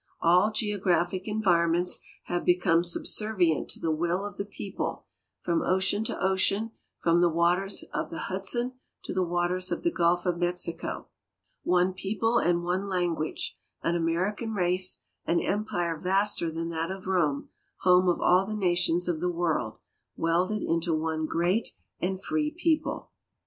All 0.19 0.49
geographic 0.51 1.27
environments 1.27 1.99
have 2.23 2.43
become 2.43 2.83
subservient 2.83 3.69
to 3.69 3.79
the 3.79 3.91
will 3.91 4.25
of 4.25 4.37
the 4.37 4.45
people, 4.45 5.05
from 5.43 5.61
ocean 5.61 6.03
to 6.05 6.19
ocean, 6.19 6.71
from 6.97 7.21
the 7.21 7.29
waters 7.29 7.83
of 7.93 8.09
the 8.09 8.17
Hudson 8.21 8.73
to 9.03 9.13
the 9.13 9.21
waters 9.21 9.71
of 9.71 9.83
the 9.83 9.91
gulf 9.91 10.25
of 10.25 10.39
Mexico, 10.39 11.09
one 11.61 11.93
people 11.93 12.39
and 12.39 12.63
one 12.63 12.87
language, 12.87 13.55
an 13.83 13.95
American 13.95 14.55
race, 14.55 15.03
an 15.27 15.39
empire 15.39 15.95
vaster 15.95 16.49
than 16.49 16.69
that 16.69 16.89
of 16.89 17.05
Rome, 17.05 17.49
home 17.81 18.09
of 18.09 18.19
all 18.19 18.47
the 18.47 18.55
nations 18.55 19.07
of 19.07 19.21
the 19.21 19.29
world, 19.29 19.77
welded 20.17 20.63
into 20.63 20.95
one 20.95 21.27
great 21.27 21.73
and 21.99 22.19
free 22.19 22.49
people. 22.49 23.11